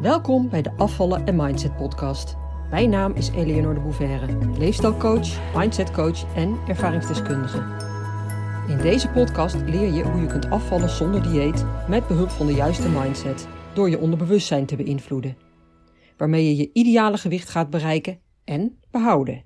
[0.00, 2.36] Welkom bij de Afvallen en Mindset podcast.
[2.70, 7.58] Mijn naam is Eleonore de Bouverre, leefstijlcoach, mindsetcoach en ervaringsdeskundige.
[8.68, 12.52] In deze podcast leer je hoe je kunt afvallen zonder dieet met behulp van de
[12.52, 15.36] juiste mindset door je onderbewustzijn te beïnvloeden,
[16.16, 19.44] waarmee je je ideale gewicht gaat bereiken en behouden.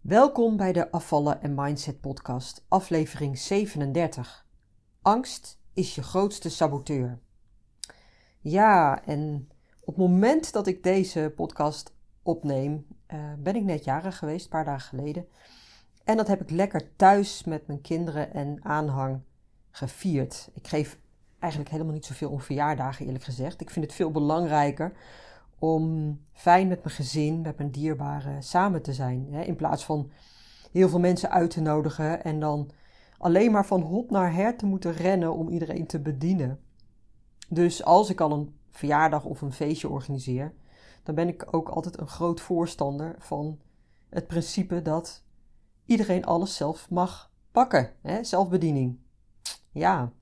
[0.00, 4.46] Welkom bij de Afvallen en Mindset podcast, aflevering 37.
[5.02, 7.24] Angst is je grootste saboteur.
[8.48, 9.48] Ja, en
[9.80, 14.50] op het moment dat ik deze podcast opneem, uh, ben ik net jarig geweest, een
[14.50, 15.26] paar dagen geleden.
[16.04, 19.20] En dat heb ik lekker thuis met mijn kinderen en aanhang
[19.70, 20.50] gevierd.
[20.54, 20.98] Ik geef
[21.38, 23.60] eigenlijk helemaal niet zoveel om verjaardagen, eerlijk gezegd.
[23.60, 24.92] Ik vind het veel belangrijker
[25.58, 29.26] om fijn met mijn gezin, met mijn dierbaren samen te zijn.
[29.30, 29.42] Hè?
[29.42, 30.10] In plaats van
[30.72, 32.70] heel veel mensen uit te nodigen en dan
[33.18, 36.60] alleen maar van hot naar her te moeten rennen om iedereen te bedienen.
[37.48, 40.54] Dus als ik al een verjaardag of een feestje organiseer,
[41.02, 43.60] dan ben ik ook altijd een groot voorstander van
[44.08, 45.24] het principe dat
[45.84, 47.92] iedereen alles zelf mag pakken.
[48.02, 48.24] Hè?
[48.24, 48.98] Zelfbediening.
[49.70, 50.12] Ja.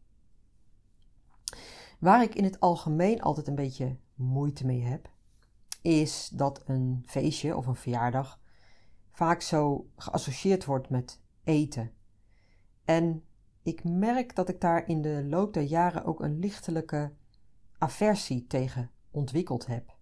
[1.99, 5.11] Waar ik in het algemeen altijd een beetje moeite mee heb,
[5.83, 8.41] is dat een feestje of een verjaardag
[9.11, 11.93] vaak zo geassocieerd wordt met eten.
[12.85, 13.25] En
[13.65, 17.13] ik merk dat ik daar in de loop der jaren ook een lichtelijke
[17.79, 19.97] aversie tegen ontwikkeld heb.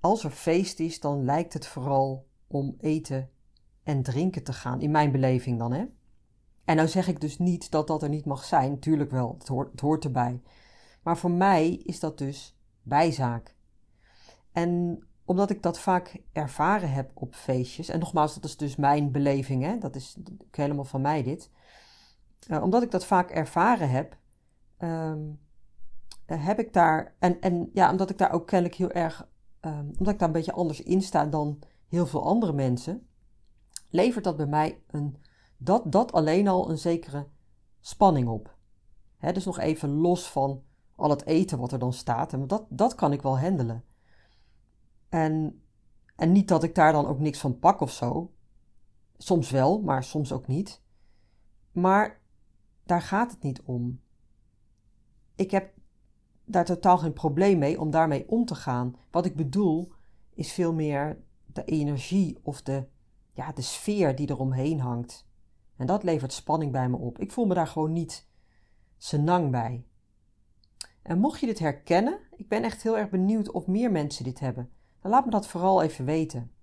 [0.00, 3.30] Als er feest is, dan lijkt het vooral om eten
[3.82, 5.84] en drinken te gaan, in mijn beleving dan, hè.
[6.64, 9.48] En nou zeg ik dus niet dat dat er niet mag zijn, tuurlijk wel, het
[9.48, 10.42] hoort, het hoort erbij.
[11.02, 13.54] Maar voor mij is dat dus bijzaak.
[14.52, 19.10] En omdat ik dat vaak ervaren heb op feestjes, en nogmaals, dat is dus mijn
[19.10, 20.16] beleving, hè, dat is
[20.50, 21.50] helemaal van mij dit.
[22.48, 24.16] Uh, omdat ik dat vaak ervaren heb,
[24.78, 25.40] um,
[26.24, 29.28] heb ik daar, en, en ja, omdat ik daar ook kennelijk heel erg,
[29.60, 33.06] um, omdat ik daar een beetje anders in sta dan heel veel andere mensen,
[33.90, 35.16] levert dat bij mij een,
[35.56, 37.26] dat, dat alleen al een zekere
[37.80, 38.56] spanning op.
[39.32, 40.62] Dus nog even los van
[40.96, 43.84] al het eten wat er dan staat, en dat, dat kan ik wel handelen.
[45.08, 45.62] En,
[46.16, 48.32] en niet dat ik daar dan ook niks van pak of zo.
[49.16, 50.82] Soms wel, maar soms ook niet.
[51.72, 52.20] Maar
[52.84, 54.00] daar gaat het niet om.
[55.34, 55.72] Ik heb
[56.44, 58.96] daar totaal geen probleem mee om daarmee om te gaan.
[59.10, 59.92] Wat ik bedoel
[60.34, 62.86] is veel meer de energie of de,
[63.32, 65.26] ja, de sfeer die eromheen hangt.
[65.76, 67.18] En dat levert spanning bij me op.
[67.18, 68.28] Ik voel me daar gewoon niet
[68.96, 69.86] senang bij.
[71.02, 74.40] En mocht je dit herkennen, ik ben echt heel erg benieuwd of meer mensen dit
[74.40, 74.70] hebben.
[75.00, 76.53] Dan laat me dat vooral even weten.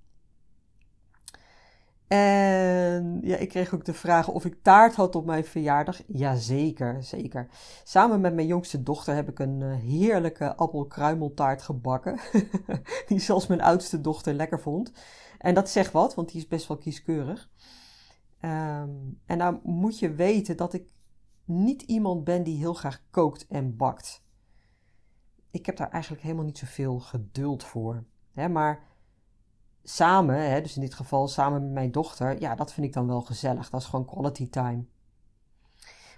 [2.11, 6.01] En ja, ik kreeg ook de vraag of ik taart had op mijn verjaardag.
[6.07, 7.47] Jazeker, zeker.
[7.83, 12.19] Samen met mijn jongste dochter heb ik een uh, heerlijke appelkruimeltaart gebakken.
[13.07, 14.91] die zelfs mijn oudste dochter lekker vond.
[15.37, 17.49] En dat zegt wat, want die is best wel kieskeurig.
[18.41, 20.93] Um, en nou moet je weten dat ik
[21.45, 24.23] niet iemand ben die heel graag kookt en bakt.
[25.51, 28.03] Ik heb daar eigenlijk helemaal niet zoveel geduld voor.
[28.31, 28.83] Hè, maar
[29.83, 33.07] samen, hè, dus in dit geval samen met mijn dochter, ja, dat vind ik dan
[33.07, 33.69] wel gezellig.
[33.69, 34.85] Dat is gewoon quality time.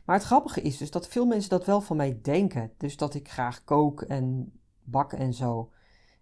[0.05, 2.73] Maar het grappige is dus dat veel mensen dat wel van mij denken.
[2.77, 4.51] Dus dat ik graag kook en
[4.83, 5.71] bak en zo.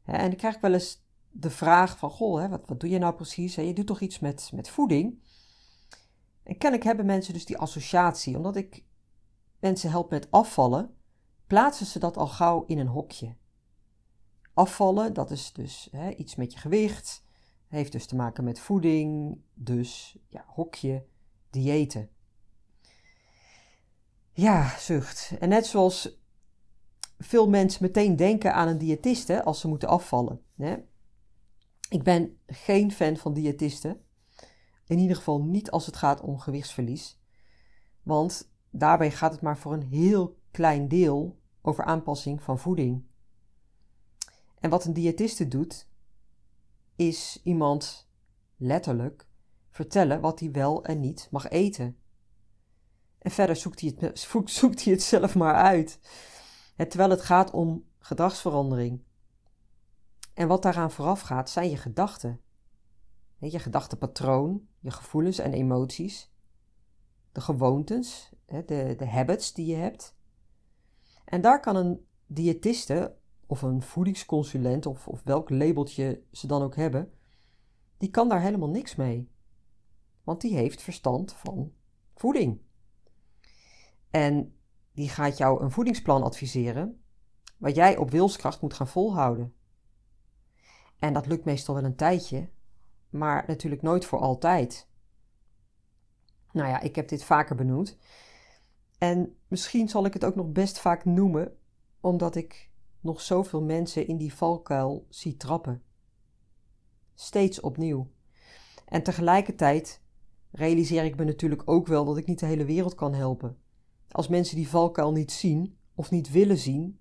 [0.06, 2.98] En dan krijg ik wel eens de vraag van, goh, hè, wat, wat doe je
[2.98, 3.56] nou precies?
[3.56, 5.20] Je doet toch iets met, met voeding?
[6.44, 8.36] En kennelijk hebben mensen dus die associatie.
[8.38, 8.84] Omdat ik
[9.60, 10.96] mensen help met afvallen,
[11.48, 13.36] plaatsen ze dat al gauw in een hokje.
[14.54, 17.24] Afvallen, dat is dus hè, iets met je gewicht,
[17.72, 21.06] heeft dus te maken met voeding, dus ja, hokje,
[21.50, 22.10] diëten.
[24.32, 25.34] Ja, zucht.
[25.40, 26.20] En net zoals
[27.18, 30.42] veel mensen meteen denken aan een diëtiste als ze moeten afvallen.
[30.56, 30.76] Hè?
[31.90, 34.02] Ik ben geen fan van diëtisten.
[34.86, 37.20] In ieder geval niet als het gaat om gewichtsverlies.
[38.04, 43.04] Want daarbij gaat het maar voor een heel klein deel over aanpassing van voeding.
[44.60, 45.90] En wat een diëtiste doet,
[46.96, 48.10] is iemand
[48.58, 49.28] letterlijk
[49.70, 51.98] vertellen wat hij wel en niet mag eten.
[53.18, 56.00] En verder zoekt hij het, zoekt hij het zelf maar uit.
[56.76, 59.04] terwijl het gaat om gedragsverandering.
[60.34, 62.42] En wat daaraan vooraf gaat, zijn je gedachten.
[63.38, 66.32] Je gedachtenpatroon, je gevoelens en emoties,
[67.32, 70.16] de gewoontes, de, de habits die je hebt.
[71.26, 73.16] En daar kan een diëtiste
[73.52, 77.12] of een voedingsconsulent of, of welk labeltje ze dan ook hebben,
[77.98, 79.32] die kan daar helemaal niks mee.
[80.24, 81.74] Want die heeft verstand van
[82.16, 82.62] voeding.
[84.10, 84.56] En
[84.94, 87.04] die gaat jou een voedingsplan adviseren,
[87.58, 89.54] wat jij op wilskracht moet gaan volhouden.
[91.00, 92.50] En dat lukt meestal wel een tijdje,
[93.10, 94.88] maar natuurlijk nooit voor altijd.
[96.52, 97.98] Nou ja, ik heb dit vaker benoemd.
[98.98, 101.58] En misschien zal ik het ook nog best vaak noemen,
[102.00, 102.71] omdat ik
[103.02, 105.84] nog zoveel mensen in die valkuil zie trappen.
[107.14, 108.08] Steeds opnieuw.
[108.86, 110.02] En tegelijkertijd
[110.52, 113.58] realiseer ik me natuurlijk ook wel dat ik niet de hele wereld kan helpen.
[114.10, 117.00] Als mensen die valkuil niet zien of niet willen zien,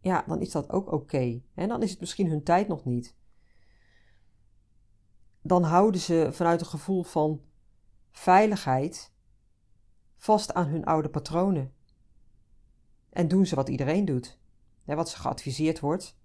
[0.00, 1.42] ja, dan is dat ook oké.
[1.54, 3.16] En dan is het misschien hun tijd nog niet.
[5.42, 7.40] Dan houden ze vanuit een gevoel van
[8.10, 9.12] veiligheid
[10.16, 11.72] vast aan hun oude patronen.
[13.10, 14.39] En doen ze wat iedereen doet,
[14.96, 16.18] wat ze geadviseerd wordt,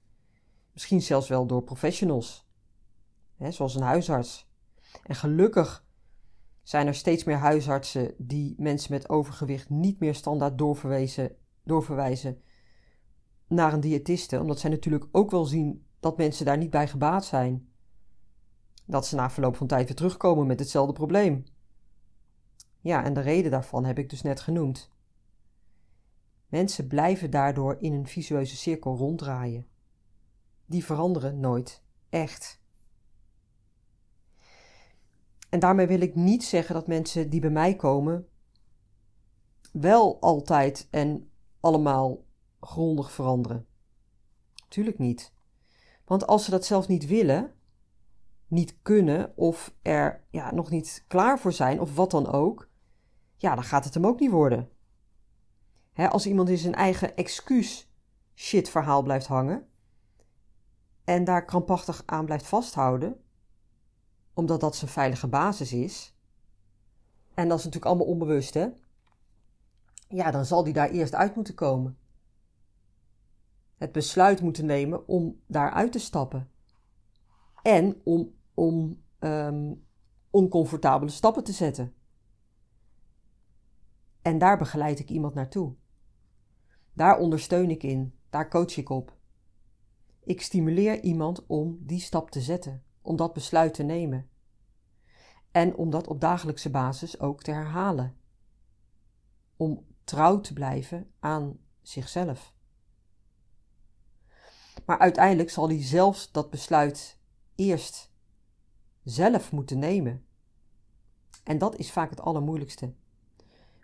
[0.74, 2.50] misschien zelfs wel door professionals,
[3.50, 4.50] zoals een huisarts.
[5.04, 5.86] En gelukkig
[6.64, 10.58] zijn er steeds meer huisartsen die mensen met overgewicht niet meer standaard
[11.64, 12.42] doorverwijzen
[13.48, 17.26] naar een diëtiste, omdat zij natuurlijk ook wel zien dat mensen daar niet bij gebaat
[17.26, 17.70] zijn.
[18.86, 21.44] Dat ze na verloop van tijd weer terugkomen met hetzelfde probleem.
[22.82, 24.90] Ja, en de reden daarvan heb ik dus net genoemd.
[26.56, 29.68] Mensen blijven daardoor in een visueuze cirkel ronddraaien.
[30.66, 32.62] Die veranderen nooit echt.
[35.50, 38.28] En daarmee wil ik niet zeggen dat mensen die bij mij komen
[39.72, 41.30] wel altijd en
[41.60, 42.24] allemaal
[42.60, 43.66] grondig veranderen.
[44.68, 45.34] Tuurlijk niet.
[46.06, 47.54] Want als ze dat zelf niet willen,
[48.48, 52.70] niet kunnen of er ja, nog niet klaar voor zijn of wat dan ook,
[53.38, 54.70] ja, dan gaat het hem ook niet worden.
[55.96, 57.90] Als iemand in zijn eigen excuus
[58.36, 59.68] shit verhaal blijft hangen
[61.04, 63.22] en daar krampachtig aan blijft vasthouden,
[64.34, 66.16] omdat dat zijn veilige basis is,
[67.34, 68.68] en dat is natuurlijk allemaal onbewust, hè?
[70.08, 71.98] Ja, dan zal die daar eerst uit moeten komen.
[73.78, 76.50] Het besluit moeten nemen om daaruit te stappen.
[77.62, 79.86] En om, om um,
[80.30, 81.94] oncomfortabele stappen te zetten.
[84.22, 85.76] En daar begeleid ik iemand naartoe.
[86.96, 89.18] Daar ondersteun ik in, daar coach ik op.
[90.24, 94.30] Ik stimuleer iemand om die stap te zetten, om dat besluit te nemen.
[95.52, 98.18] En om dat op dagelijkse basis ook te herhalen.
[99.58, 102.54] Om trouw te blijven aan zichzelf.
[104.86, 107.20] Maar uiteindelijk zal hij zelfs dat besluit
[107.56, 108.12] eerst
[109.04, 110.26] zelf moeten nemen.
[111.44, 112.94] En dat is vaak het allermoeilijkste.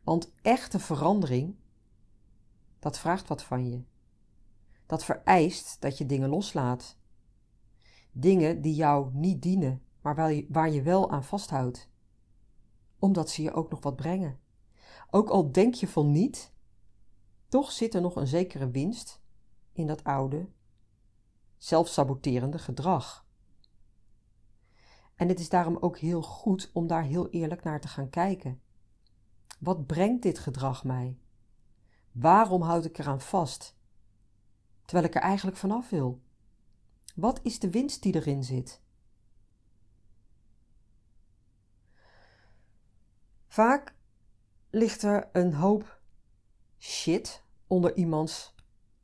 [0.04, 1.56] Want echte verandering,
[2.82, 3.84] dat vraagt wat van je.
[4.86, 6.98] Dat vereist dat je dingen loslaat.
[8.12, 10.16] Dingen die jou niet dienen, maar
[10.50, 11.90] waar je, wel aan vasthoudt.
[13.00, 14.40] Omdat ze je ook nog wat brengen.
[15.10, 16.54] Ook al denk je van niet,
[17.48, 19.22] toch zit er nog een zekere winst
[19.72, 20.50] in dat oude,
[21.58, 23.26] zelfsaboterende gedrag.
[25.16, 28.62] En het is daarom ook heel goed om daar heel eerlijk naar te gaan kijken.
[29.60, 31.21] Wat brengt dit gedrag mij?
[32.12, 33.76] Waarom houd ik eraan vast?
[34.86, 36.22] Terwijl ik er eigenlijk vanaf wil.
[37.16, 38.82] Wat is de winst die erin zit?
[43.48, 43.96] Vaak
[44.70, 46.02] ligt er een hoop
[46.80, 48.56] shit onder iemands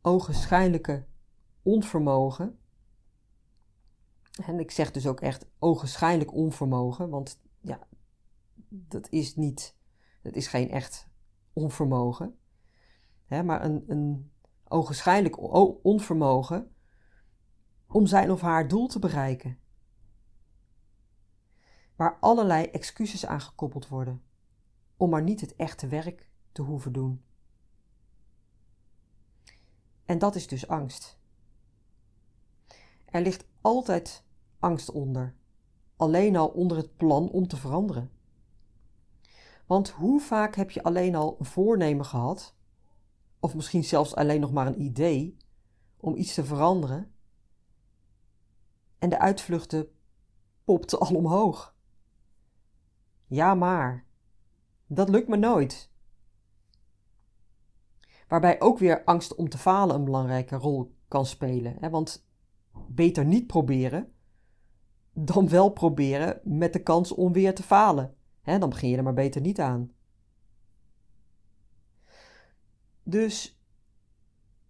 [0.01, 1.05] ogenschijnlijke
[1.61, 2.59] onvermogen.
[4.45, 7.87] En ik zeg dus ook echt ogenschijnlijk onvermogen, want ja,
[8.69, 9.77] dat is niet
[10.27, 11.07] het is geen echt
[11.53, 12.37] onvermogen,
[13.27, 14.31] hè, maar een, een
[14.67, 15.37] ogenschijnlijk
[15.85, 16.75] onvermogen
[17.87, 19.59] om zijn of haar doel te bereiken.
[21.95, 24.21] Waar allerlei excuses aan gekoppeld worden
[24.97, 27.23] om maar niet het echte werk te hoeven doen.
[30.05, 31.19] En dat is dus angst.
[33.05, 34.23] Er ligt altijd
[34.59, 35.35] angst onder,
[35.95, 38.11] alleen al onder het plan om te veranderen.
[39.65, 42.56] Want hoe vaak heb je alleen al een voornemen gehad,
[43.39, 45.37] of misschien zelfs alleen nog maar een idee,
[45.97, 47.11] om iets te veranderen,
[48.99, 49.87] en de uitvluchten
[50.63, 51.75] popten al omhoog.
[53.25, 54.05] Ja, maar
[54.87, 55.91] dat lukt me nooit.
[58.27, 61.75] Waarbij ook weer angst om te falen een belangrijke rol kan spelen.
[61.79, 61.89] Hè?
[61.89, 62.27] Want
[62.87, 64.11] beter niet proberen
[65.19, 68.15] dan wel proberen met de kans om weer te falen.
[68.41, 69.91] Hè, dan begin je er maar beter niet aan.
[73.09, 73.61] Dus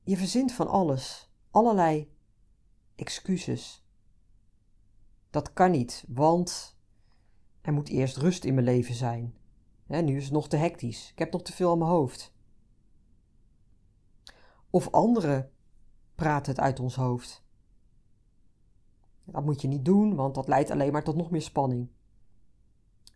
[0.03, 2.12] je verzint van alles, allerlei
[2.96, 3.86] excuses.
[5.29, 6.77] Dat kan niet, want
[7.62, 9.38] er moet eerst rust in mijn leven zijn.
[9.88, 12.34] Nu is het nog te hectisch, ik heb nog te veel aan mijn hoofd.
[14.70, 15.50] Of andere
[16.15, 17.44] praat het uit ons hoofd.
[19.24, 21.89] Dat moet je niet doen, want dat leidt alleen maar tot nog meer spanning.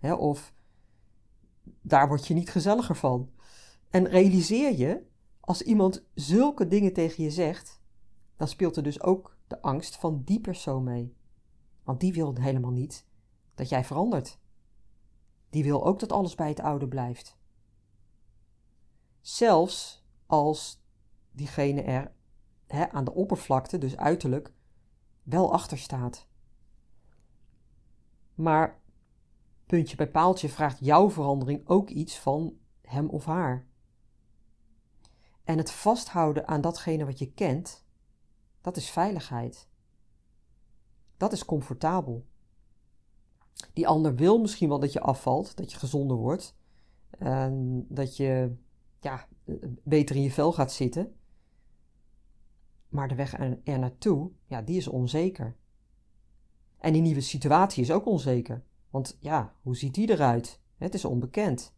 [0.02, 0.54] of
[1.82, 3.32] daar word je niet gezelliger van.
[3.90, 5.10] En realiseer je,
[5.42, 7.82] als iemand zulke dingen tegen je zegt,
[8.36, 11.16] dan speelt er dus ook de angst van die persoon mee.
[11.84, 13.06] Want die wil helemaal niet
[13.56, 14.40] dat jij verandert.
[15.50, 17.38] Die wil ook dat alles bij het oude blijft.
[19.22, 20.84] Zelfs als
[21.32, 22.12] diegene er
[22.92, 24.54] aan de oppervlakte, dus uiterlijk,
[25.24, 26.28] wel achter staat.
[28.36, 28.82] Maar
[29.66, 33.68] puntje bij paaltje vraagt jouw verandering ook iets van hem of haar.
[35.52, 37.86] En het vasthouden aan datgene wat je kent,
[38.62, 39.70] dat is veiligheid.
[41.18, 42.26] Dat is comfortabel.
[43.74, 46.56] Die ander wil misschien wel dat je afvalt, dat je gezonder wordt,
[47.10, 48.56] en dat je
[49.00, 49.28] ja,
[49.84, 51.16] beter in je vel gaat zitten.
[52.90, 55.56] Maar de weg er, er naartoe, ja, die is onzeker.
[56.78, 58.64] En die nieuwe situatie is ook onzeker.
[58.90, 60.62] Want ja, hoe ziet die eruit?
[60.78, 61.76] Het is onbekend.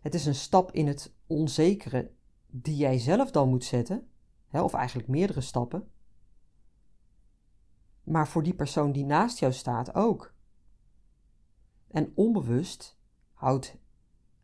[0.00, 2.16] Het is een stap in het onzekere
[2.50, 4.08] die jij zelf dan moet zetten,
[4.46, 5.90] hè, of eigenlijk meerdere stappen.
[8.02, 10.34] Maar voor die persoon die naast jou staat ook.
[11.88, 12.98] En onbewust
[13.32, 13.76] houdt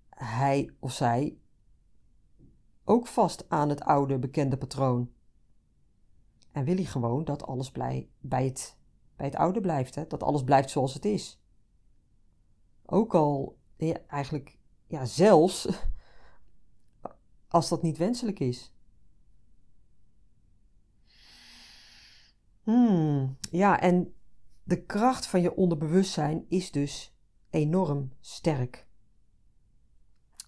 [0.09, 1.39] hij of zij
[2.85, 5.13] ook vast aan het oude bekende patroon.
[6.53, 8.77] En wil hij gewoon dat alles bij, het,
[9.17, 10.07] bij het oude blijft, hè?
[10.07, 11.43] dat alles blijft zoals het is.
[12.87, 13.59] Ook al
[14.07, 15.69] eigenlijk, ja, zelfs
[17.55, 18.73] als dat niet wenselijk is.
[22.63, 24.15] Hmm, ja, en
[24.63, 27.15] de kracht van je onderbewustzijn is dus
[27.51, 28.87] enorm sterk.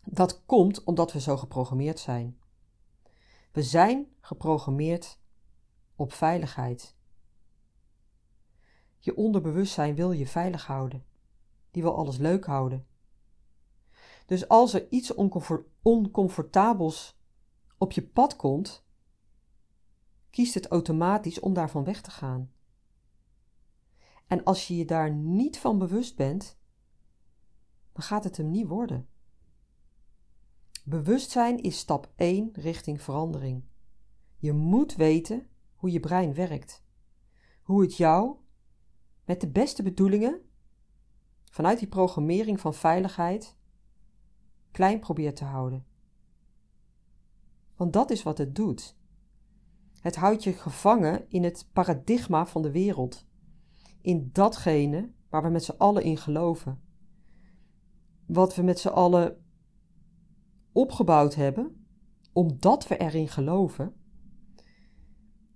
[0.05, 2.39] Dat komt omdat we zo geprogrammeerd zijn.
[3.53, 5.19] We zijn geprogrammeerd
[5.97, 6.97] op veiligheid.
[8.99, 11.05] Je onderbewustzijn wil je veilig houden.
[11.71, 12.87] Die wil alles leuk houden.
[14.27, 15.15] Dus als er iets
[15.83, 17.21] oncomfortabels
[17.79, 18.85] op je pad komt,
[20.31, 22.51] kiest het automatisch om daarvan weg te gaan.
[24.27, 26.59] En als je je daar niet van bewust bent,
[27.93, 29.09] dan gaat het hem niet worden.
[30.85, 33.65] Bewustzijn is stap 1 richting verandering.
[34.37, 36.85] Je moet weten hoe je brein werkt.
[37.63, 38.37] Hoe het jou
[39.25, 40.41] met de beste bedoelingen,
[41.45, 43.56] vanuit die programmering van veiligheid,
[44.77, 45.87] klein probeert te houden.
[47.77, 48.97] Want dat is wat het doet.
[50.01, 53.27] Het houdt je gevangen in het paradigma van de wereld,
[54.01, 56.81] in datgene waar we met z'n allen in geloven.
[58.27, 59.45] Wat we met z'n allen
[60.73, 61.87] opgebouwd hebben,
[62.33, 63.95] omdat we erin geloven,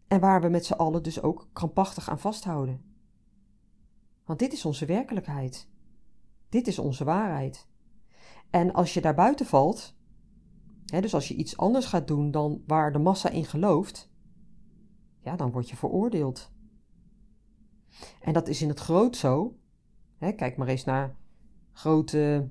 [0.07, 2.85] en waar we met z'n allen dus ook krampachtig aan vasthouden.
[4.25, 5.69] Want dit is onze werkelijkheid.
[6.49, 7.70] Dit is onze waarheid.
[8.51, 9.95] En als je daar buiten valt,
[10.87, 14.11] hè, dus als je iets anders gaat doen dan waar de massa in gelooft,
[15.21, 16.51] ja, dan word je veroordeeld.
[18.21, 19.57] En dat is in het groot zo.
[20.19, 21.17] Hè, kijk maar eens naar
[21.73, 22.49] grote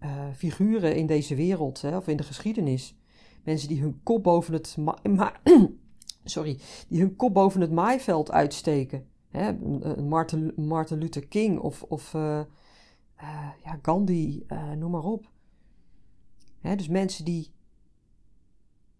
[0.00, 2.96] uh, figuren in deze wereld, hè, of in de geschiedenis.
[3.44, 4.76] Mensen die hun kop boven het,
[6.24, 9.06] sorry, die hun kop boven het maaiveld uitsteken.
[9.28, 9.52] Hè,
[10.02, 12.40] Martin, Martin Luther King of, of uh,
[13.20, 14.46] uh, ja, Gandhi,
[14.76, 15.30] noem maar op.
[16.60, 17.52] Hè, dus mensen die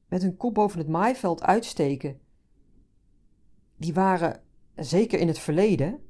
[0.08, 2.20] met hun kop boven het maaiveld uitsteken,
[3.76, 4.42] die waren
[4.74, 6.00] zeker in het verleden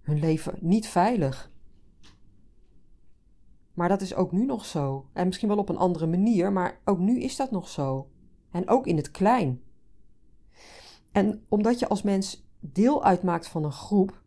[0.00, 1.50] hun leven niet veilig.
[3.74, 5.08] Maar dat is ook nu nog zo.
[5.12, 8.10] En misschien wel op een andere manier, maar ook nu is dat nog zo.
[8.50, 9.62] En ook in het klein.
[11.12, 14.22] En omdat je als mens deel uitmaakt van een groep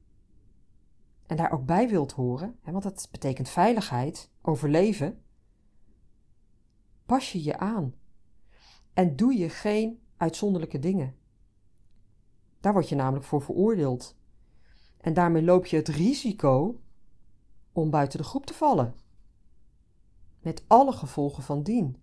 [1.32, 5.24] en daar ook bij wilt horen, hè, want dat betekent veiligheid, overleven,
[7.06, 7.96] pas je je aan
[8.94, 11.16] en doe je geen uitzonderlijke dingen.
[12.60, 14.18] Daar word je namelijk voor veroordeeld.
[14.98, 16.82] En daarmee loop je het risico
[17.72, 18.96] om buiten de groep te vallen.
[20.40, 21.98] Met alle gevolgen van dien.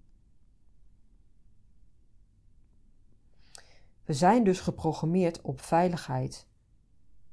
[4.04, 6.48] We zijn dus geprogrammeerd op veiligheid.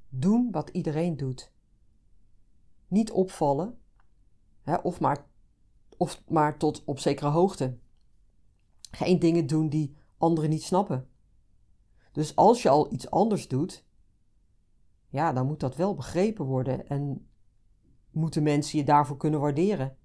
[0.09, 1.53] Doen wat iedereen doet.
[2.87, 3.79] Niet opvallen,
[4.61, 5.25] hè, of, maar,
[5.97, 7.77] of maar tot op zekere hoogte.
[8.91, 11.09] Geen dingen doen die anderen niet snappen.
[12.11, 13.85] Dus als je al iets anders doet,
[15.09, 17.27] ja, dan moet dat wel begrepen worden en
[18.11, 19.97] moeten mensen je daarvoor kunnen waarderen.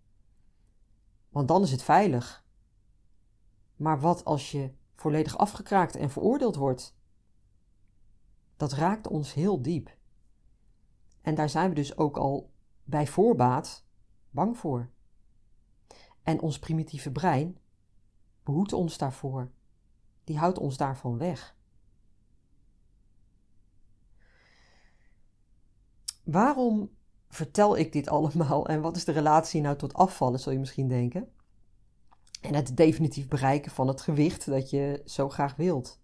[1.28, 2.44] Want dan is het veilig.
[3.76, 6.96] Maar wat als je volledig afgekraakt en veroordeeld wordt.
[8.56, 9.96] Dat raakt ons heel diep.
[11.20, 12.50] En daar zijn we dus ook al
[12.90, 13.84] bij voorbaat
[14.30, 14.90] bang voor.
[16.22, 17.58] En ons primitieve brein
[18.42, 19.50] behoedt ons daarvoor.
[20.24, 21.56] Die houdt ons daarvan weg.
[26.24, 26.90] Waarom
[27.28, 30.88] vertel ik dit allemaal en wat is de relatie nou tot afvallen, zul je misschien
[30.88, 31.32] denken?
[32.40, 36.00] En het definitief bereiken van het gewicht dat je zo graag wilt.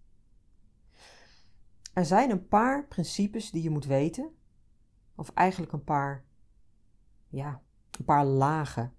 [1.92, 4.30] Er zijn een paar principes die je moet weten,
[5.14, 6.24] of eigenlijk een paar,
[7.36, 7.62] ja,
[7.98, 8.94] een paar lagen.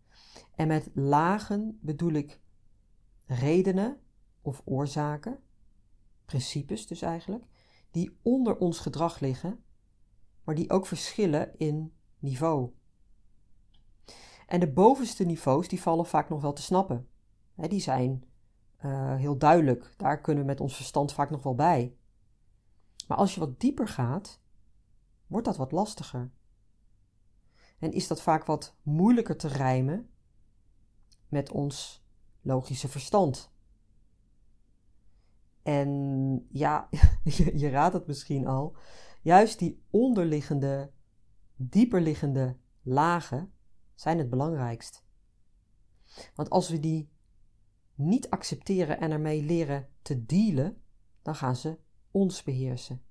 [0.56, 2.42] En met lagen bedoel ik
[3.26, 4.00] redenen
[4.42, 5.40] of oorzaken,
[6.26, 7.46] principes dus eigenlijk,
[7.92, 9.64] die onder ons gedrag liggen,
[10.44, 12.72] maar die ook verschillen in niveau.
[14.48, 17.08] En de bovenste niveaus die vallen vaak nog wel te snappen.
[17.56, 18.24] die zijn
[18.86, 19.94] uh, heel duidelijk.
[19.98, 21.96] Daar kunnen we met ons verstand vaak nog wel bij.
[23.08, 24.42] Maar als je wat dieper gaat,
[25.28, 26.32] wordt dat wat lastiger.
[27.80, 30.10] En is dat vaak wat moeilijker te rijmen
[31.28, 32.06] met ons
[32.42, 33.52] logische verstand.
[35.64, 36.90] En ja,
[37.54, 38.76] je, raadt het misschien al,
[39.22, 40.92] juist die onderliggende,
[41.56, 43.54] dieperliggende lagen
[43.96, 45.06] zijn het belangrijkst.
[46.36, 47.10] Want als we die
[47.96, 50.82] niet accepteren en ermee leren te dealen,
[51.22, 51.80] dan gaan ze
[52.12, 53.02] ons beheersen.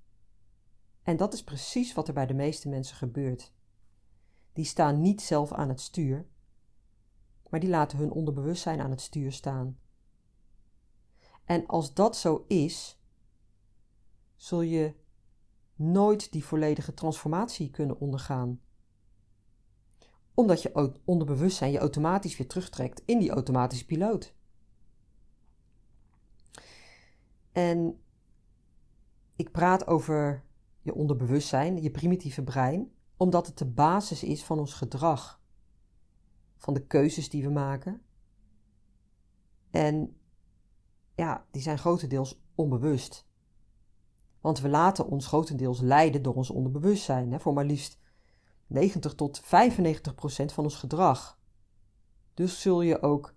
[1.02, 3.54] En dat is precies wat er bij de meeste mensen gebeurt.
[4.56, 6.26] Die staan niet zelf aan het stuur,
[7.48, 9.78] maar die laten hun onderbewustzijn aan het stuur staan.
[11.44, 13.00] En als dat zo is,
[14.36, 14.94] zul je
[15.74, 18.60] nooit die volledige transformatie kunnen ondergaan.
[20.34, 24.34] Omdat je onderbewustzijn je automatisch weer terugtrekt in die automatische piloot.
[27.52, 28.00] En
[29.36, 30.44] ik praat over
[30.80, 35.40] je onderbewustzijn, je primitieve brein, omdat het de basis is van ons gedrag,
[36.56, 38.02] van de keuzes die we maken.
[39.70, 40.16] En
[41.14, 43.26] ja, die zijn grotendeels onbewust.
[44.40, 47.98] Want we laten ons grotendeels leiden door ons onderbewustzijn, hè, voor maar liefst
[48.66, 51.38] 90 tot 95 procent van ons gedrag.
[52.34, 53.34] Dus zul je ook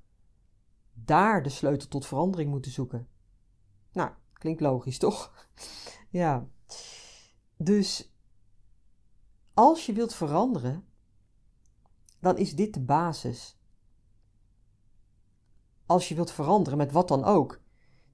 [0.93, 3.07] daar de sleutel tot verandering moeten zoeken.
[3.91, 5.47] Nou, klinkt logisch, toch?
[6.09, 6.47] ja.
[7.57, 8.13] Dus
[9.59, 10.85] als je wilt veranderen,
[12.19, 13.57] dan is dit de basis.
[15.85, 17.61] Als je wilt veranderen met wat dan ook,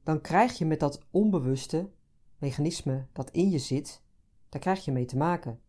[0.03, 1.91] dan krijg je met dat onbewuste
[2.37, 4.01] mechanisme dat in je zit,
[4.49, 5.61] daar krijg je mee te maken.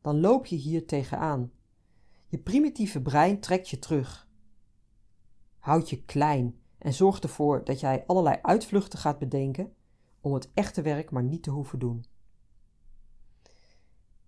[0.00, 1.52] Dan loop je hier tegenaan.
[2.26, 4.28] Je primitieve brein trekt je terug.
[5.58, 9.74] Houd je klein en zorgt ervoor dat jij allerlei uitvluchten gaat bedenken
[10.20, 12.04] om het echte werk maar niet te hoeven doen.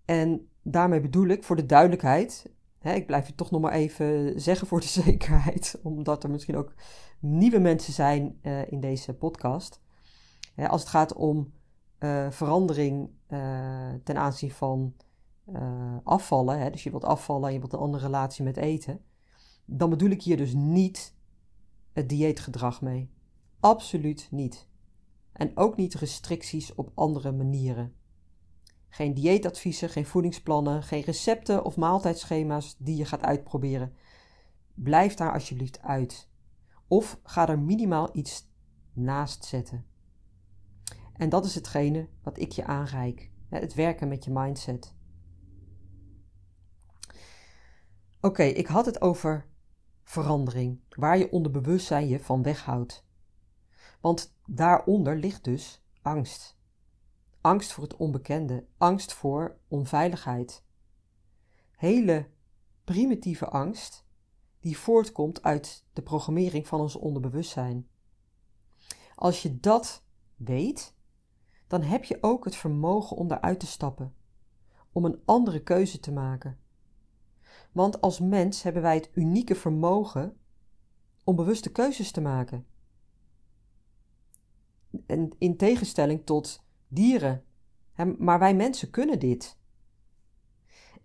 [0.05, 4.41] En daarmee bedoel ik voor de duidelijkheid, hè, ik blijf het toch nog maar even
[4.41, 6.73] zeggen voor de zekerheid, omdat er misschien ook
[7.19, 9.81] nieuwe mensen zijn uh, in deze podcast.
[10.53, 11.53] Hè, als het gaat om
[11.99, 14.93] uh, verandering uh, ten aanzien van
[16.03, 19.01] afvallen, hè, dus je wilt afvallen en je wilt een andere relatie met eten,
[19.65, 21.15] dan bedoel ik hier dus niet
[21.93, 23.11] het dieetgedrag mee.
[23.59, 24.67] Absoluut niet.
[25.33, 27.95] En ook niet restricties op andere manieren.
[28.93, 33.93] Geen dieetadviezen, geen voedingsplannen, geen recepten of maaltijdschema's die je gaat uitproberen.
[34.73, 36.29] Blijf daar alsjeblieft uit.
[36.87, 38.49] Of ga er minimaal iets
[38.93, 39.85] naast zetten.
[41.13, 44.95] En dat is hetgene wat ik je aanreik: het werken met je mindset.
[48.21, 49.45] Oké, ik had het over
[50.03, 53.05] verandering, waar je onderbewustzijn je van weghoudt.
[54.01, 56.59] Want daaronder ligt dus angst.
[57.41, 60.63] Angst voor het onbekende, angst voor onveiligheid.
[61.75, 62.29] Hele
[62.83, 64.05] primitieve angst
[64.59, 67.87] die voortkomt uit de programmering van ons onderbewustzijn.
[69.15, 70.03] Als je dat
[70.35, 70.95] weet,
[71.67, 74.15] dan heb je ook het vermogen om daaruit te stappen,
[74.91, 76.59] om een andere keuze te maken.
[77.71, 80.37] Want als mens hebben wij het unieke vermogen
[81.23, 82.65] om bewuste keuzes te maken.
[85.05, 87.43] En in tegenstelling tot dieren.
[88.17, 89.57] Maar wij mensen kunnen dit.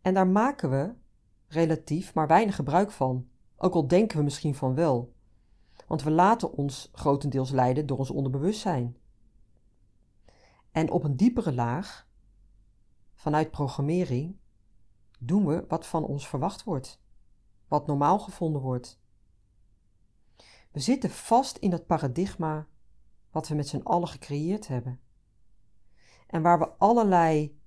[0.01, 0.95] En daar maken we
[1.47, 5.15] relatief maar weinig gebruik van, ook al denken we misschien van wel.
[5.87, 8.97] Want we laten ons grotendeels leiden door ons onderbewustzijn.
[10.71, 12.09] En op een diepere laag,
[13.15, 14.37] vanuit programmering,
[15.19, 17.01] doen we wat van ons verwacht wordt,
[17.69, 19.01] wat normaal gevonden wordt.
[20.71, 22.67] We zitten vast in dat paradigma
[23.31, 25.01] wat we met z'n allen gecreëerd hebben.
[26.27, 27.61] En waar we allerlei,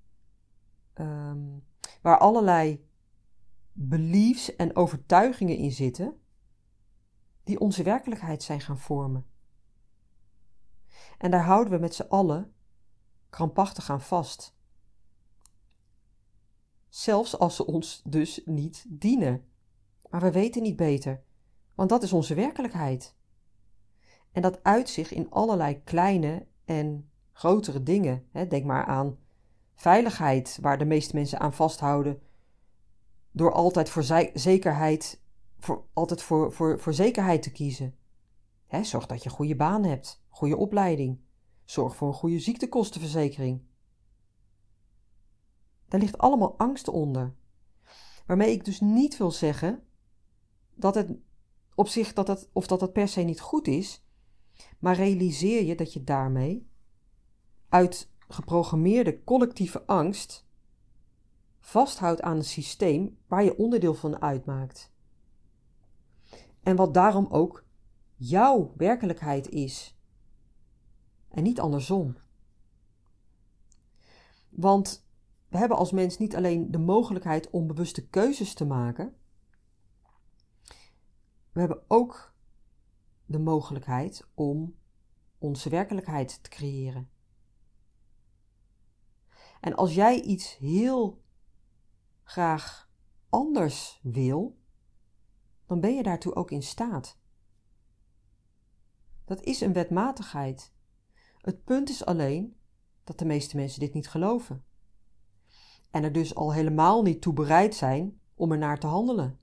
[0.93, 1.47] ehm,
[2.01, 2.87] waar allerlei
[3.71, 6.19] beliefs en overtuigingen in zitten,
[7.43, 9.25] die onze werkelijkheid zijn gaan vormen.
[11.17, 12.53] En daar houden we met z'n allen
[13.29, 14.57] krampachtig aan vast.
[16.89, 19.45] Zelfs als ze ons dus niet dienen.
[20.09, 21.23] Maar we weten niet beter,
[21.75, 23.15] want dat is onze werkelijkheid.
[24.31, 27.08] En dat uit zich in allerlei kleine en
[27.39, 28.25] grotere dingen.
[28.49, 29.17] Denk maar aan
[29.75, 32.21] veiligheid, waar de meeste mensen aan vasthouden,
[33.31, 35.21] door altijd voor zekerheid,
[35.59, 37.95] voor, altijd voor, voor, voor zekerheid te kiezen.
[38.81, 41.19] zorg dat je een goede baan hebt, goede opleiding.
[41.65, 43.61] Zorg voor een goede ziektekostenverzekering.
[45.87, 47.35] Daar ligt allemaal angst onder.
[48.25, 49.83] Waarmee ik dus niet wil zeggen
[50.73, 51.11] dat het
[51.75, 54.05] op zich dat het, of dat het per se niet goed is,
[54.79, 56.69] maar realiseer je dat je daarmee
[57.69, 60.47] uit geprogrammeerde collectieve angst
[61.59, 64.91] vasthoudt aan een systeem waar je onderdeel van uitmaakt.
[66.61, 67.65] En wat daarom ook
[68.15, 69.97] jouw werkelijkheid is.
[71.27, 72.17] En niet andersom.
[74.49, 75.07] Want
[75.47, 79.13] we hebben als mens niet alleen de mogelijkheid om bewuste keuzes te maken,
[81.51, 82.33] we hebben ook
[83.25, 84.75] de mogelijkheid om
[85.37, 87.09] onze werkelijkheid te creëren.
[89.59, 91.21] En als jij iets heel
[92.23, 92.89] graag
[93.29, 94.57] anders wil,
[95.65, 97.17] dan ben je daartoe ook in staat.
[99.25, 100.73] Dat is een wetmatigheid.
[101.37, 102.57] Het punt is alleen
[103.03, 104.63] dat de meeste mensen dit niet geloven.
[105.91, 109.39] En er dus al helemaal niet toe bereid zijn om er naar te handelen.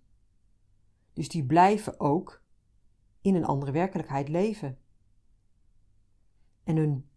[1.13, 2.45] Dus die blijven ook
[3.21, 4.79] in een andere werkelijkheid leven.
[6.65, 7.11] En hun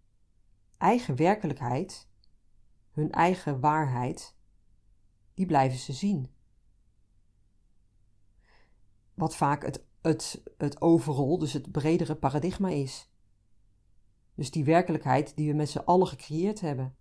[0.77, 2.08] eigen werkelijkheid,
[2.99, 4.35] hun eigen waarheid,
[5.33, 6.29] die blijven ze zien.
[9.13, 13.11] Wat vaak het, het, het overal, dus het bredere paradigma is.
[14.35, 16.95] Dus die werkelijkheid die we met z'n allen gecreëerd hebben.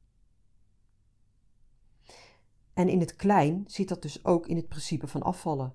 [2.73, 5.75] En in het klein zit dat dus ook in het principe van afvallen,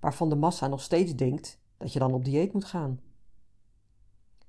[0.00, 3.00] waarvan de massa nog steeds denkt dat je dan op dieet moet gaan.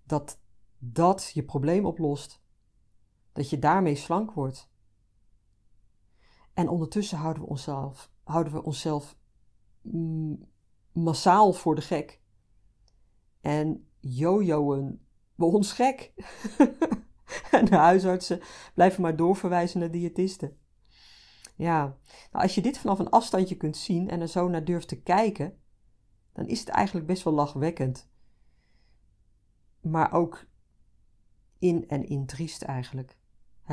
[0.03, 0.39] Dat
[0.79, 2.41] dat je probleem oplost.
[3.31, 4.68] Dat je daarmee slank wordt.
[6.59, 9.17] En ondertussen houden we onszelf, houden we onszelf
[9.81, 10.49] mm,
[10.91, 12.21] massaal voor de gek.
[13.41, 16.13] En jojoen we ons gek.
[17.51, 18.41] en de huisartsen
[18.73, 20.57] blijven maar doorverwijzen naar diëtisten.
[21.55, 21.81] Ja,
[22.31, 25.01] nou, als je dit vanaf een afstandje kunt zien en er zo naar durft te
[25.01, 25.59] kijken,
[26.33, 28.09] dan is het eigenlijk best wel lachwekkend.
[29.81, 30.45] Maar ook
[31.59, 33.18] in en in triest eigenlijk.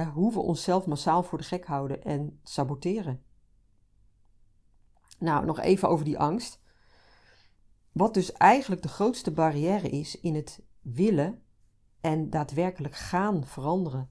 [0.04, 3.22] Hoe we onszelf massaal voor de gek houden en saboteren.
[5.18, 6.60] Nou, nog even over die angst.
[7.92, 11.42] Wat dus eigenlijk de grootste barrière is in het willen
[12.00, 14.10] en daadwerkelijk gaan veranderen.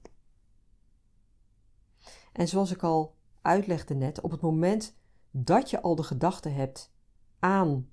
[2.32, 4.96] En zoals ik al uitlegde net, op het moment
[5.30, 6.92] dat je al de gedachte hebt
[7.38, 7.90] aan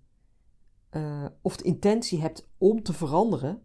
[0.91, 3.63] uh, of de intentie hebt om te veranderen,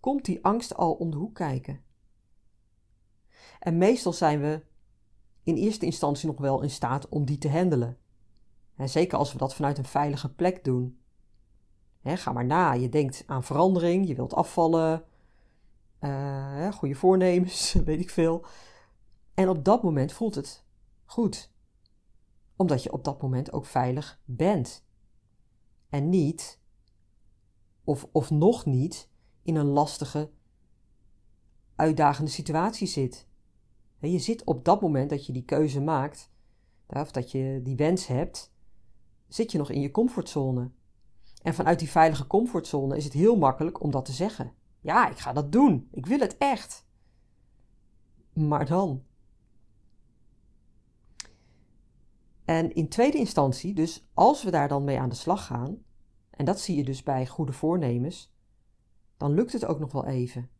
[0.00, 1.84] komt die angst al om de hoek kijken.
[3.62, 4.62] En meestal zijn we
[5.42, 7.98] in eerste instantie nog wel in staat om die te handelen.
[8.76, 11.00] En zeker als we dat vanuit een veilige plek doen.
[12.02, 15.04] ga maar na, je denkt aan verandering, je wilt afvallen,
[16.00, 18.44] uh, goede voornemens, weet ik veel.
[19.34, 20.64] En op dat moment voelt het
[21.04, 21.52] goed,
[22.56, 24.84] omdat je op dat moment ook veilig bent.
[25.88, 26.60] En niet,
[27.84, 29.08] of, of nog niet,
[29.42, 30.30] in een lastige,
[31.76, 33.30] uitdagende situatie zit.
[34.10, 36.30] Je zit op dat moment dat je die keuze maakt,
[36.86, 38.52] of dat je die wens hebt,
[39.28, 40.70] zit je nog in je comfortzone.
[41.42, 44.52] En vanuit die veilige comfortzone is het heel makkelijk om dat te zeggen.
[44.80, 45.88] Ja, ik ga dat doen.
[45.90, 46.86] Ik wil het echt.
[48.32, 49.04] Maar dan.
[52.44, 55.82] En in tweede instantie, dus als we daar dan mee aan de slag gaan,
[56.30, 58.34] en dat zie je dus bij goede voornemens,
[59.16, 60.50] dan lukt het ook nog wel even.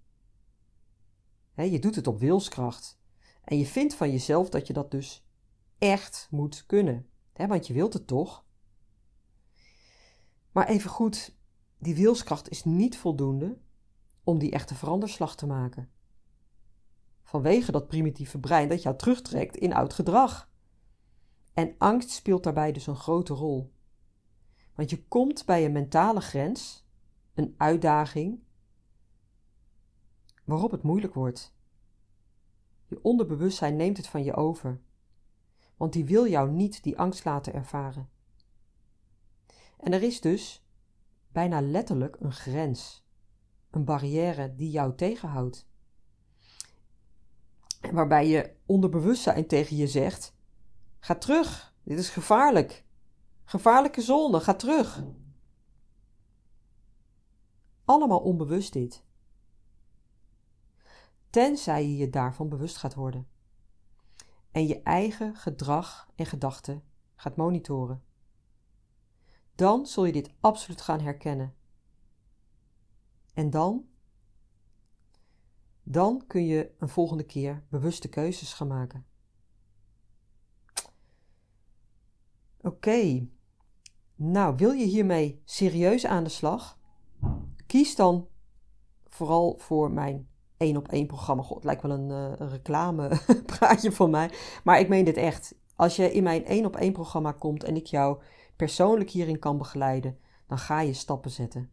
[1.55, 3.02] je doet het op wilskracht.
[3.45, 5.27] En je vindt van jezelf dat je dat dus
[5.79, 7.07] echt moet kunnen.
[7.33, 8.45] want je wilt het toch?
[10.53, 11.37] Maar even goed,
[11.79, 13.59] die wilskracht is niet voldoende
[14.25, 15.91] om die echte veranderslag te maken.
[17.23, 20.51] Vanwege dat primitieve brein dat jou terugtrekt in oud gedrag.
[21.55, 23.73] En angst speelt daarbij dus een grote rol.
[24.75, 26.87] Want je komt bij een mentale grens,
[27.35, 28.41] een uitdaging,
[30.45, 31.55] waarop het moeilijk wordt.
[32.93, 34.81] Je onderbewustzijn neemt het van je over,
[35.77, 38.09] want die wil jou niet die angst laten ervaren.
[39.79, 40.67] En er is dus
[41.29, 43.07] bijna letterlijk een grens,
[43.71, 45.69] een barrière die jou tegenhoudt.
[47.93, 50.35] Waarbij je onderbewustzijn tegen je zegt:
[50.99, 52.85] Ga terug, dit is gevaarlijk.
[53.45, 55.05] Gevaarlijke zone, ga terug.
[57.85, 59.05] Allemaal onbewust dit.
[61.33, 63.29] Tenzij je je daarvan bewust gaat worden.
[64.51, 66.83] En je eigen gedrag en gedachten
[67.15, 68.03] gaat monitoren.
[69.55, 71.55] Dan zul je dit absoluut gaan herkennen.
[73.35, 73.89] En dan?
[75.83, 79.07] Dan kun je een volgende keer bewuste keuzes gaan maken.
[82.61, 83.29] Oké,
[84.15, 86.79] nou wil je hiermee serieus aan de slag?
[87.67, 88.29] Kies dan
[89.09, 90.31] vooral voor mijn
[90.63, 91.43] één op één programma.
[91.43, 94.31] God, het lijkt wel een, uh, een reclamepraatje van mij.
[94.65, 95.55] Maar ik meen dit echt.
[95.77, 98.23] Als je in mijn één op één programma komt en ik jou
[98.57, 101.71] persoonlijk hierin kan begeleiden, dan ga je stappen zetten.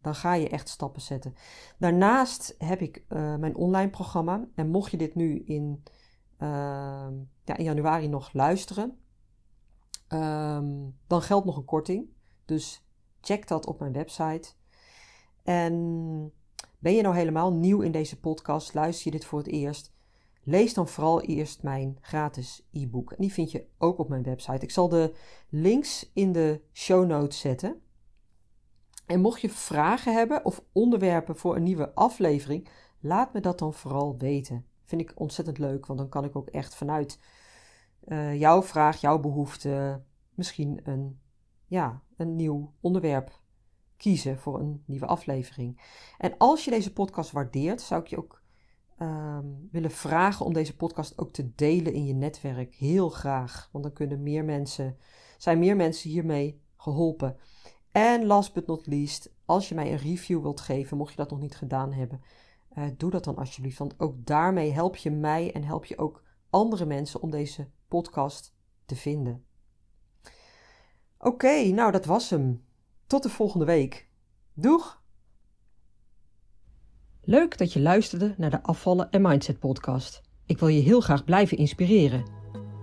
[0.00, 1.34] Dan ga je echt stappen zetten.
[1.78, 4.48] Daarnaast heb ik uh, mijn online programma.
[4.54, 5.82] En mocht je dit nu in,
[6.38, 6.48] uh,
[7.44, 8.98] ja, in januari nog luisteren,
[10.08, 12.06] um, dan geldt nog een korting.
[12.44, 12.86] Dus
[13.20, 14.52] check dat op mijn website.
[15.42, 16.32] En
[16.84, 18.74] ben je nou helemaal nieuw in deze podcast?
[18.74, 19.92] Luister je dit voor het eerst?
[20.42, 23.14] Lees dan vooral eerst mijn gratis e-book.
[23.18, 24.64] Die vind je ook op mijn website.
[24.64, 25.14] Ik zal de
[25.48, 27.80] links in de show notes zetten.
[29.06, 32.68] En mocht je vragen hebben of onderwerpen voor een nieuwe aflevering,
[33.00, 34.66] laat me dat dan vooral weten.
[34.84, 37.18] Vind ik ontzettend leuk, want dan kan ik ook echt vanuit
[38.04, 40.02] uh, jouw vraag, jouw behoefte,
[40.34, 41.20] misschien een,
[41.66, 43.42] ja, een nieuw onderwerp
[44.04, 45.80] kiezen voor een nieuwe aflevering.
[46.18, 48.42] En als je deze podcast waardeert, zou ik je ook
[48.98, 52.74] ehm, willen vragen om deze podcast ook te delen in je netwerk.
[52.74, 54.96] Heel graag, want dan kunnen meer mensen,
[55.38, 57.36] zijn meer mensen hiermee geholpen.
[57.92, 61.30] En last but not least, als je mij een review wilt geven, mocht je dat
[61.30, 62.20] nog niet gedaan hebben,
[62.78, 63.78] uh, doe dat dan alsjeblieft.
[63.78, 68.54] Want ook daarmee help je mij en help je ook andere mensen om deze podcast
[68.84, 69.44] te vinden.
[71.18, 72.64] Oké, nou dat was hem.
[73.06, 74.08] Tot de volgende week.
[74.54, 75.02] Doeg!
[77.22, 80.22] Leuk dat je luisterde naar de Afvallen en Mindset podcast.
[80.46, 82.24] Ik wil je heel graag blijven inspireren.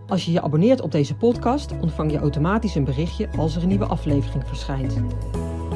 [0.08, 3.68] Als je je abonneert op deze podcast, ontvang je automatisch een berichtje als er een
[3.68, 4.98] nieuwe aflevering verschijnt.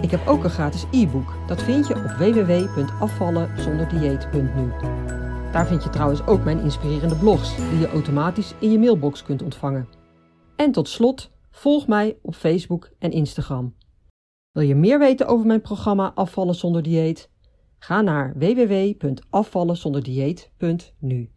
[0.01, 1.33] Ik heb ook een gratis e-book.
[1.47, 4.71] Dat vind je op www.afvallenzonderdieet.nu.
[5.51, 9.41] Daar vind je trouwens ook mijn inspirerende blogs, die je automatisch in je mailbox kunt
[9.41, 9.89] ontvangen.
[10.55, 13.75] En tot slot, volg mij op Facebook en Instagram.
[14.55, 17.29] Wil je meer weten over mijn programma Afvallen zonder dieet?
[17.77, 21.29] Ga naar www.afvallenzonderdieet.nu.